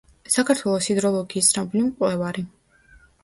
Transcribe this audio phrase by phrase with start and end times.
[0.35, 2.47] საქართველოს ჰიდროლოგიის ცნობილი მკვლევარი.